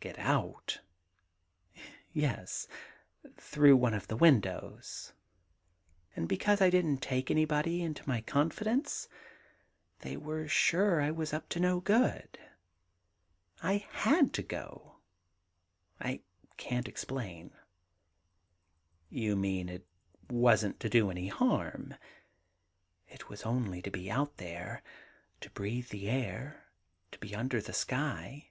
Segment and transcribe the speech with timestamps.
[0.00, 0.80] *Getout?'
[2.12, 2.66] *Yes;
[3.36, 5.12] through one of the windows....
[6.16, 9.08] And 48 THE GARDEN GOD because I didn't take anybody into my confidence,
[10.00, 11.96] they were sure I was up to no good.
[13.62, 14.96] •••I had to go.
[16.14, 16.22] •••I
[16.56, 17.52] can't explain.'
[18.36, 19.86] * You mean, it
[20.28, 21.94] wasn't to do any harm?'
[22.72, 24.82] * It was only to be out there—
[25.42, 26.64] to breathe the air,
[27.12, 28.50] to be under the sky.'